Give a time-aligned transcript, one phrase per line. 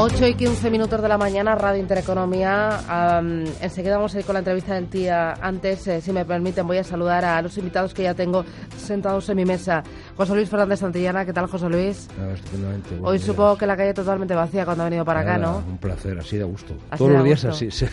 [0.00, 2.78] 8 y 15 minutos de la mañana, Radio Intereconomía.
[3.60, 5.34] enseguida vamos a ir con la entrevista del día.
[5.42, 8.44] Antes, eh, si me permiten, voy a saludar a los invitados que ya tengo
[8.76, 9.82] sentados en mi mesa.
[10.16, 12.08] José Luis Fernández Santillana, ¿qué tal, José Luis?
[12.32, 12.96] estupendamente.
[13.02, 15.64] Hoy supongo que la calle totalmente vacía cuando ha venido para acá, ¿no?
[15.68, 16.74] Un placer, así de gusto.
[16.96, 17.68] Todos los días así.
[17.72, 17.86] Sí.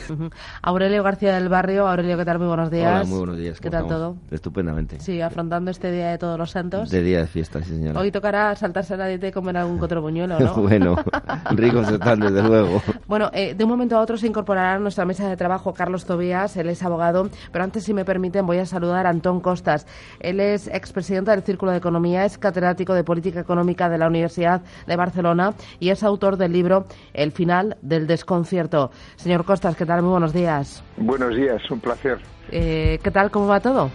[0.62, 1.88] Aurelio García del Barrio.
[1.88, 2.38] Aurelio, ¿qué tal?
[2.38, 3.02] Muy buenos días.
[3.02, 3.60] Hola, muy buenos días.
[3.60, 4.16] ¿Qué tal todo?
[4.30, 5.00] Estupendamente.
[5.00, 6.92] Sí, afrontando este Día de Todos los Santos.
[6.92, 8.00] De Día de Fiesta, sí, señora.
[8.00, 10.54] Hoy tocará saltarse la dieta y comer algún cotrobuñuelo, ¿no?
[10.62, 10.96] bueno,
[11.52, 12.82] ricos están, desde luego.
[13.08, 16.06] Bueno, eh, de un momento a otro se incorporará a nuestra mesa de trabajo Carlos
[16.06, 19.86] Tobías, él es abogado, pero antes, si me permiten, voy a saludar a Antón Costas.
[20.20, 24.62] Él es expresidente del Círculo de Economía, es catedrático de Política Económica de la Universidad
[24.88, 28.92] de Barcelona y es autor del libro El final del desconcierto.
[29.18, 30.02] Señor Costas, ¿qué tal?
[30.02, 30.84] Muy buenos días.
[30.98, 32.20] Buenos días, un placer.
[32.52, 33.30] Eh, ¿Qué tal?
[33.30, 33.90] ¿Cómo va todo?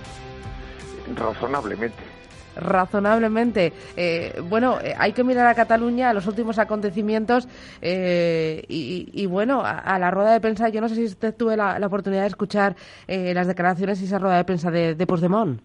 [1.17, 2.10] Razonablemente
[2.57, 3.73] razonablemente.
[3.97, 7.49] Eh, bueno, eh, hay que mirar a Cataluña, a los últimos acontecimientos
[7.81, 10.69] eh, y, bueno, a, la rueda de prensa.
[10.69, 12.77] Yo no sé si usted tuve la, oportunidad de escuchar
[13.09, 15.61] las declaraciones y esa rueda de prensa de, de Puigdemont.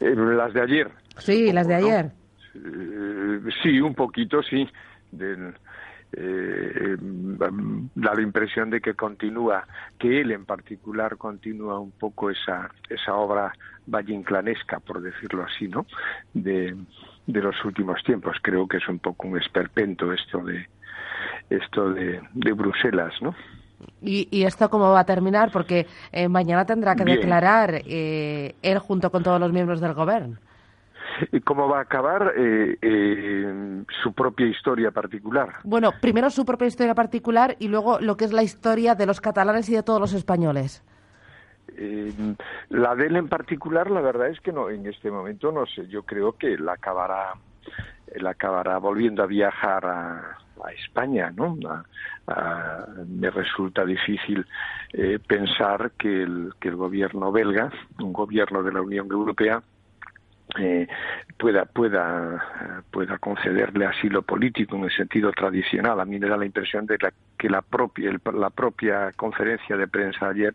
[0.00, 0.90] las de ayer.
[1.18, 2.10] Sí, las de ayer.
[3.62, 4.68] sí, un poquito, sí.
[5.12, 5.54] Del,
[6.12, 9.66] eh, da la impresión de que continúa,
[9.98, 13.52] que él en particular continúa un poco esa, esa obra
[13.86, 15.86] vallinclanesca, por decirlo así, ¿no?
[16.34, 16.76] De,
[17.26, 18.36] de los últimos tiempos.
[18.42, 20.66] Creo que es un poco un esperpento esto de
[21.48, 23.34] esto de, de Bruselas, ¿no?
[24.02, 25.50] ¿Y, ¿Y, esto cómo va a terminar?
[25.50, 30.36] Porque eh, mañana tendrá que declarar eh, él junto con todos los miembros del gobierno
[31.44, 35.56] cómo va a acabar eh, eh, su propia historia particular.
[35.64, 39.20] Bueno, primero su propia historia particular y luego lo que es la historia de los
[39.20, 40.82] catalanes y de todos los españoles.
[41.76, 42.12] Eh,
[42.70, 45.86] la de él en particular, la verdad es que no, en este momento no sé.
[45.88, 47.34] Yo creo que la acabará,
[48.16, 50.36] la acabará volviendo a viajar a,
[50.78, 51.56] España, ¿no?
[53.08, 54.46] me resulta difícil
[55.26, 59.62] pensar que el, que el gobierno belga, un gobierno de la Unión Europea,
[60.58, 60.86] eh,
[61.38, 66.00] pueda pueda pueda concederle asilo político en el sentido tradicional.
[66.00, 66.98] A mí me da la impresión de
[67.38, 70.54] que la propia la propia conferencia de prensa ayer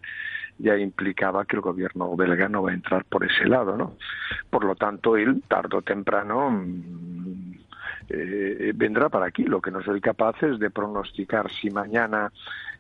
[0.58, 3.98] ya implicaba que el gobierno belga no va a entrar por ese lado, ¿no?
[4.50, 7.54] Por lo tanto, él tarde o temprano mm,
[8.10, 9.44] eh, vendrá para aquí.
[9.44, 12.32] Lo que no soy capaz es de pronosticar si mañana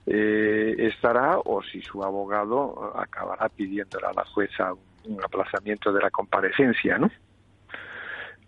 [0.05, 6.09] eh, estará o si su abogado acabará pidiéndole a la jueza un aplazamiento de la
[6.09, 7.09] comparecencia, ¿no?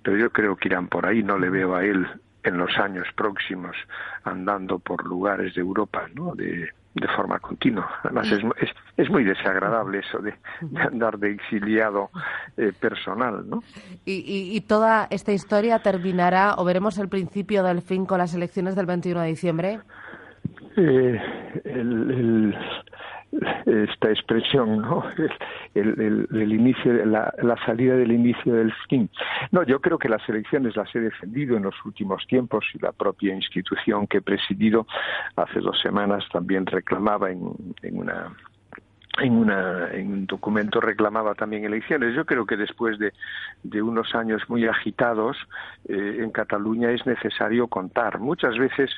[0.03, 2.07] Pero yo creo que irán por ahí, no le veo a él
[2.43, 3.75] en los años próximos
[4.23, 6.33] andando por lugares de Europa, ¿no?
[6.33, 6.69] De,
[6.99, 7.99] de forma continua.
[8.03, 10.33] Además, es, es, muy desagradable eso de,
[10.79, 12.09] andar de exiliado
[12.55, 13.63] eh, personal, ¿no?
[14.05, 18.75] Y, y, toda esta historia terminará, o veremos el principio del fin con las elecciones
[18.75, 19.79] del 21 de diciembre?
[20.75, 21.21] Eh,
[21.65, 22.55] el,
[23.65, 25.03] esta expresión, ¿no?
[25.75, 29.09] El, inicio, la, la, salida del inicio del fin.
[29.51, 32.91] No, yo creo que las elecciones las he defendido en los últimos tiempos y la
[32.91, 34.87] propia institución que he presidido
[35.35, 37.53] hace dos semanas también reclamaba en
[37.91, 38.33] una
[39.19, 42.15] en, una, en un documento reclamaba también elecciones.
[42.15, 43.11] Yo creo que después de,
[43.81, 45.37] unos años muy agitados
[45.87, 48.19] eh, en Cataluña es necesario contar.
[48.19, 48.89] Muchas veces,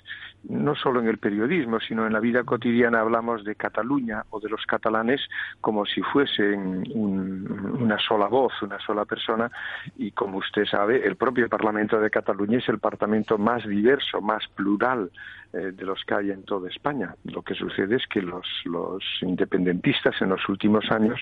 [0.47, 4.49] no solo en el periodismo, sino en la vida cotidiana hablamos de Cataluña o de
[4.49, 5.21] los catalanes
[5.61, 9.51] como si fuesen una sola voz, una sola persona
[9.97, 14.47] y como usted sabe, el propio Parlamento de Cataluña es el parlamento más diverso, más
[14.55, 15.09] plural
[15.53, 17.15] eh, de los que hay en toda España.
[17.23, 21.19] Lo que sucede es que los, los independentistas en los últimos años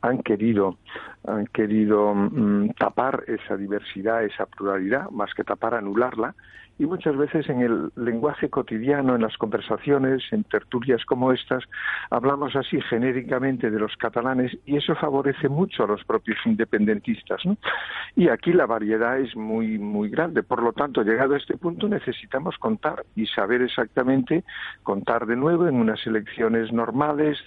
[0.00, 0.78] han querido,
[1.26, 6.34] han querido mm, tapar esa diversidad, esa pluralidad, más que tapar, anularla
[6.80, 11.62] y muchas veces en el lenguaje cotidiano, en las conversaciones, en tertulias como estas,
[12.08, 17.44] hablamos así genéricamente de los catalanes y eso favorece mucho a los propios independentistas.
[17.44, 17.58] ¿no?
[18.16, 20.42] Y aquí la variedad es muy, muy grande.
[20.42, 24.44] Por lo tanto, llegado a este punto, necesitamos contar y saber exactamente,
[24.82, 27.38] contar de nuevo en unas elecciones normales,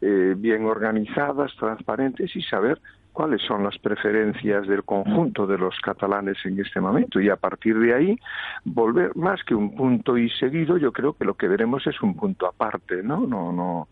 [0.00, 2.80] eh, bien organizadas, transparentes y saber
[3.12, 7.20] cuáles son las preferencias del conjunto de los catalanes en este momento.
[7.20, 8.18] Y a partir de ahí
[8.64, 12.14] volver más que un punto y seguido yo creo que lo que veremos es un
[12.14, 13.88] punto aparte no no no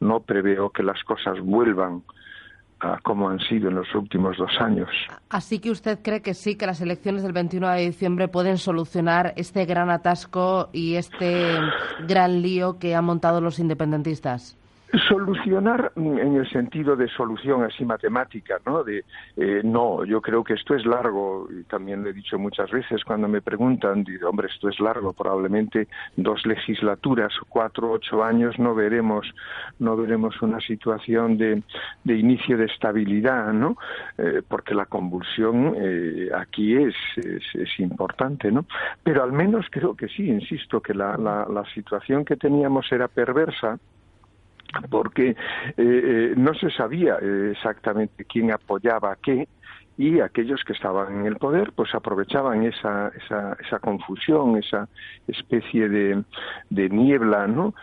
[0.00, 2.02] no preveo que las cosas vuelvan
[2.82, 4.88] a como han sido en los últimos dos años.
[5.30, 9.32] Así que usted cree que sí, que las elecciones del 21 de diciembre pueden solucionar
[9.36, 11.58] este gran atasco y este
[12.06, 14.58] gran lío que han montado los independentistas.
[15.08, 18.84] Solucionar en el sentido de solución así matemática, ¿no?
[18.84, 19.04] De
[19.38, 23.02] eh, no, yo creo que esto es largo y también lo he dicho muchas veces
[23.02, 28.74] cuando me preguntan, digo, hombre, esto es largo, probablemente dos legislaturas, cuatro, ocho años no
[28.74, 29.26] veremos,
[29.78, 31.62] no veremos una situación de,
[32.04, 33.78] de inicio de estabilidad, ¿no?
[34.18, 38.66] Eh, porque la convulsión eh, aquí es, es, importante, ¿no?
[39.02, 43.08] Pero al menos creo que sí, insisto, que la, la, la situación que teníamos era
[43.08, 43.78] perversa
[44.90, 45.36] porque eh,
[45.76, 49.48] eh, no se sabía eh, exactamente quién apoyaba qué
[49.98, 54.88] y aquellos que estaban en el poder pues aprovechaban esa, esa, esa confusión, esa
[55.28, 56.24] especie de,
[56.70, 57.74] de niebla, ¿no?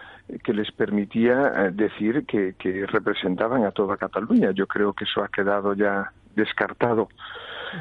[0.43, 4.51] que les permitía decir que, que representaban a toda Cataluña.
[4.51, 7.09] Yo creo que eso ha quedado ya descartado.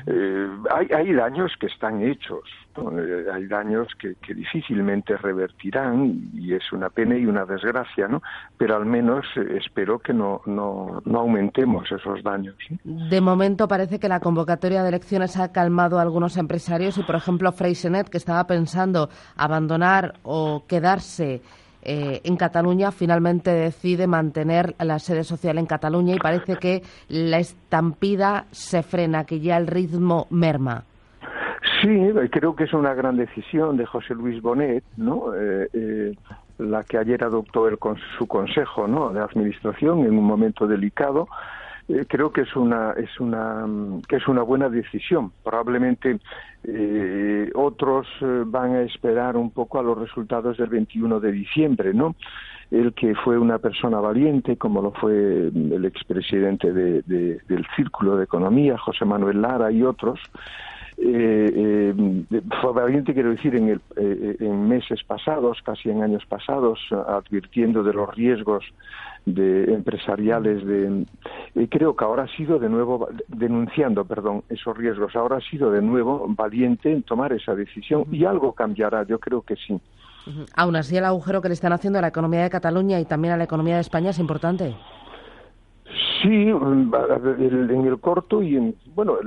[0.07, 2.45] Eh, hay, hay, daños que están hechos,
[2.77, 8.23] eh, hay daños que, que, difícilmente revertirán y es una pena y una desgracia, ¿no?
[8.57, 12.57] Pero al menos eh, espero que no, no, no aumentemos esos daños.
[12.85, 17.17] De momento parece que la convocatoria de elecciones ha calmado a algunos empresarios y, por
[17.17, 21.43] ejemplo, Freysenet, que estaba pensando abandonar o quedarse
[21.83, 27.39] eh, en Cataluña finalmente decide mantener la sede social en Cataluña y parece que la
[27.39, 30.85] estampida se frena, que ya el ritmo merma.
[31.83, 35.35] Sí, creo que es una gran decisión de José Luis Bonet, ¿no?
[35.35, 36.15] Eh, eh,
[36.59, 37.79] la que ayer adoptó el,
[38.19, 39.11] su consejo ¿no?
[39.11, 41.29] de administración en un momento delicado
[41.89, 43.67] eh, creo que es una es una
[44.07, 45.33] que es una buena decisión.
[45.43, 46.19] Probablemente
[46.65, 51.95] eh, otros eh, van a esperar un poco a los resultados del 21 de diciembre,
[51.95, 52.15] ¿no?
[52.71, 58.25] El que fue una persona valiente, como lo fue el expresidente de, del Círculo de
[58.25, 60.21] Economía, José Manuel Lara y otros,
[61.01, 61.95] eh,
[62.75, 68.15] valiente, quiero decir, en, el, en meses pasados, casi en años pasados, advirtiendo de los
[68.15, 68.65] riesgos
[69.35, 71.07] de empresariales de
[71.69, 75.83] creo que ahora ha sido de nuevo denunciando perdón esos riesgos ahora ha sido de
[75.83, 79.79] nuevo valiente en tomar esa decisión y algo cambiará yo creo que sí.
[80.55, 83.35] Aún así el agujero que le están haciendo a la economía de Cataluña y también
[83.35, 84.75] a la economía de España es importante
[86.23, 89.19] Sí, en el corto y en, bueno,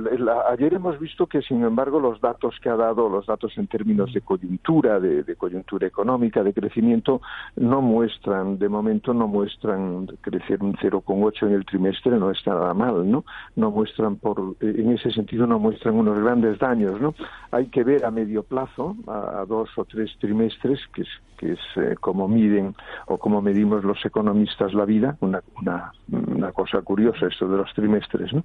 [0.50, 4.12] ayer hemos visto que sin embargo los datos que ha dado, los datos en términos
[4.12, 7.22] de coyuntura, de, coyuntura económica, de crecimiento,
[7.56, 12.74] no muestran, de momento no muestran crecer un 0,8 en el trimestre, no está nada
[12.74, 13.24] mal, ¿no?
[13.56, 17.14] No muestran por, en ese sentido no muestran unos grandes daños, ¿no?
[17.52, 21.08] Hay que ver a medio plazo, a, dos o tres trimestres, que es,
[21.38, 22.74] que es eh, como miden
[23.06, 27.72] o como medimos los economistas la vida, una, una, una cosa curiosa esto de los
[27.74, 28.44] trimestres, ¿no?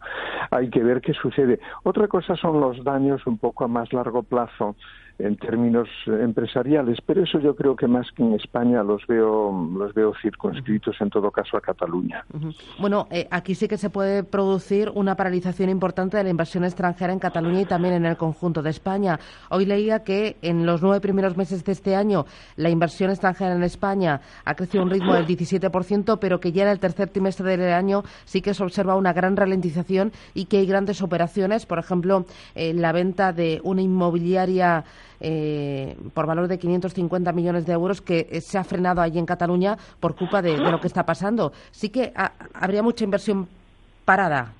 [0.52, 1.60] Hay que ver qué sucede.
[1.84, 4.76] Otra cosa son los daños un poco a más largo plazo
[5.20, 9.94] en términos empresariales, pero eso yo creo que más que en España los veo los
[9.94, 12.24] veo circunscritos en todo caso a Cataluña.
[12.80, 17.14] Bueno, eh, aquí sí que se puede producir una paralización importante de la inversión extranjera
[17.14, 19.20] en Cataluña y también en el conjunto de España.
[19.50, 22.26] Hoy leía que en los nueve primeros meses de este año
[22.56, 26.64] la inversión extranjera en España ha crecido a un ritmo del 17%, pero que ya
[26.64, 30.60] en el tercer trimestre del año sí que se observa una gran ralentización y que
[30.60, 34.84] hay grandes operaciones, por ejemplo, la venta de una inmobiliaria
[35.20, 39.26] eh, por valor de 550 millones de euros que eh, se ha frenado allí en
[39.26, 41.54] Cataluña por culpa de, lo que está pasando.
[41.72, 42.14] Sí que
[42.54, 43.48] habría mucha inversión
[44.06, 44.54] parada.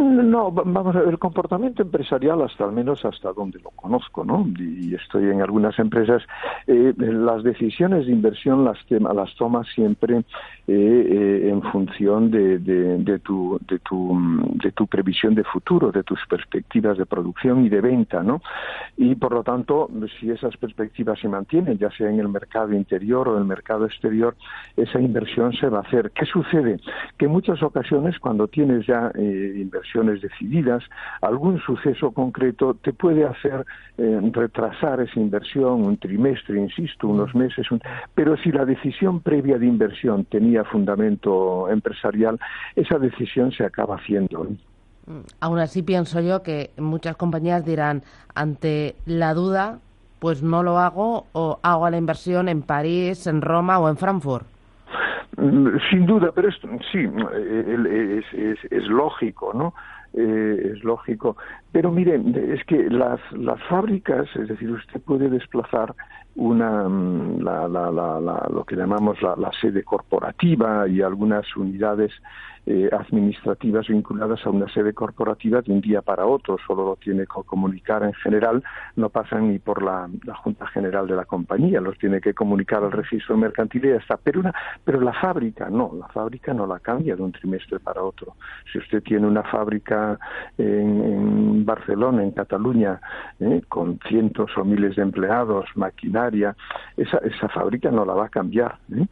[0.00, 4.46] No, vamos a ver, el comportamiento empresarial, hasta al menos hasta donde lo conozco, ¿no?
[4.58, 6.22] Y estoy en algunas empresas,
[6.66, 10.22] eh, las decisiones de inversión las, las tomas siempre eh,
[10.68, 12.58] eh, en función de,
[13.22, 17.82] tu, de, tu, de tu previsión de futuro, de tus perspectivas de producción y de
[17.82, 18.40] venta, ¿no?
[18.96, 23.28] Y por lo tanto, si esas perspectivas se mantienen, ya sea en el mercado interior
[23.28, 24.34] o en el mercado exterior,
[24.78, 26.10] esa inversión se va a hacer.
[26.12, 26.80] ¿Qué sucede?
[27.18, 30.82] Que en muchas ocasiones, cuando tienes ya inversión, decididas,
[31.20, 33.64] algún suceso concreto te puede hacer
[33.98, 37.66] eh, retrasar esa inversión un trimestre, insisto, unos meses,
[38.14, 42.38] pero si la decisión previa de inversión tenía fundamento empresarial,
[42.76, 44.46] esa decisión se acaba haciendo.
[45.06, 48.02] Mm, aún así pienso yo que muchas compañías dirán,
[48.34, 49.78] ante la duda,
[50.18, 54.46] pues no lo hago o hago la inversión en París, en Roma o en Frankfurt.
[55.90, 59.74] Sin duda, pero esto, sí, es, es, es lógico, ¿no?
[60.12, 61.36] Eh, es lógico.
[61.72, 65.94] Pero miren, es que las, las fábricas, es decir, usted puede desplazar
[66.36, 72.12] una, mm, la, la, la, lo que llamamos la, sede corporativa y algunas unidades
[72.66, 77.22] eh, administrativas vinculadas a una sede corporativa de un día para otro, solo lo tiene
[77.22, 78.62] que comunicar en general,
[78.96, 80.08] no pasan ni por la,
[80.42, 84.16] Junta General de la compañía, los tiene que comunicar al registro mercantil y ya.
[84.22, 88.02] Pero, una, pero la fábrica no, la fábrica no la cambia de un trimestre para
[88.02, 88.34] otro.
[88.70, 90.18] Si usted tiene una fábrica
[90.56, 93.00] en, Barcelona, en Cataluña,
[93.40, 96.19] eh, con cientos o miles de empleados, maquinaria,
[96.96, 98.78] esa, esa fábrica no la va a cambiar.
[98.94, 99.06] ¿eh?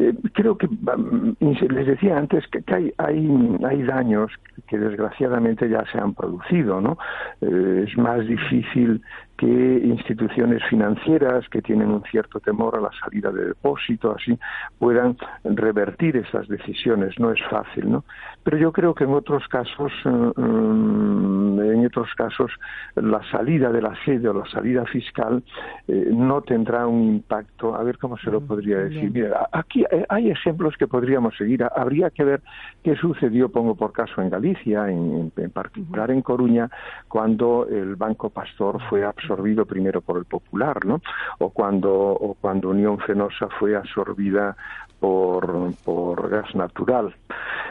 [0.00, 1.36] Eh, creo que mm,
[1.68, 4.32] les decía antes que, hay, hay, hay, daños
[4.66, 6.96] que desgraciadamente ya se han producido, ¿no?
[7.42, 9.02] Eh, es más difícil
[9.40, 14.38] que instituciones financieras que tienen un cierto temor a la salida de depósito, así,
[14.78, 17.18] puedan revertir esas decisiones.
[17.18, 18.04] No es fácil, ¿no?
[18.42, 22.52] Pero yo creo que en otros casos, eh, mm, en otros casos,
[22.96, 25.42] la salida de la sede o la salida fiscal
[25.88, 27.74] eh, no tendrá un impacto.
[27.74, 29.10] A ver cómo se lo mm, podría decir.
[29.10, 31.64] Mira, aquí hay ejemplos que podríamos seguir.
[31.74, 32.42] Habría que ver
[32.82, 36.68] qué sucedió, pongo por caso, en Galicia, en, en particular en Coruña,
[37.08, 41.00] cuando el Banco Pastor fue absorbido absorbido primero por el Popular, ¿no?
[41.38, 44.56] O cuando, o cuando Unión Fenosa fue absorbida
[45.00, 47.14] por, por gas natural.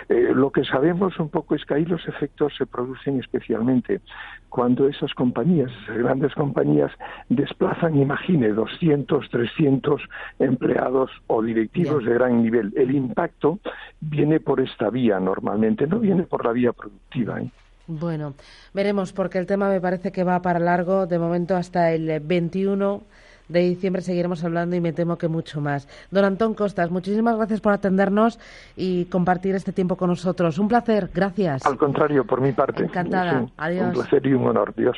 [0.10, 4.02] Eh, lo que sabemos un poco es que ahí los efectos se producen especialmente
[4.50, 6.92] cuando esas compañías, esas grandes compañías,
[7.30, 10.02] desplazan, imagine, 200, 300
[10.40, 12.74] empleados o directivos de gran nivel.
[12.76, 13.60] El impacto
[14.02, 17.40] viene por esta vía normalmente, no viene por la vía productiva.
[17.40, 17.52] ¿eh?
[17.86, 18.34] Bueno,
[18.74, 21.06] veremos, porque el tema me parece que va para largo.
[21.06, 23.04] De momento, hasta el 21
[23.50, 25.88] de diciembre seguiremos hablando y me temo que mucho más.
[26.12, 28.40] Don Antón Costas, muchísimas gracias por atendernos
[28.76, 30.58] y compartir este tiempo con nosotros.
[30.60, 31.66] Un placer, gracias.
[31.66, 32.84] Al contrario, por mi parte.
[32.84, 33.48] Encantada.
[33.58, 33.88] Adiós.
[33.88, 34.74] Un placer y un honor.
[34.76, 34.98] Dios.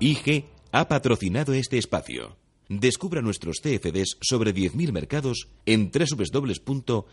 [0.00, 2.36] IG ha patrocinado este espacio.
[2.68, 7.12] Descubra nuestros CFDs sobre 10.000 mercados en www.ig.com.